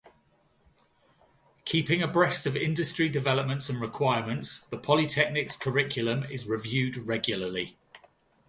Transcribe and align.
Keeping 1.63 2.01
abreast 2.01 2.47
of 2.47 2.55
industry 2.57 3.07
developments 3.07 3.69
and 3.69 3.79
requirements, 3.79 4.59
the 4.65 4.79
polytechnic's 4.79 5.55
curriculum 5.55 6.23
is 6.23 6.47
reviewed 6.49 6.97
regularly. 6.97 7.77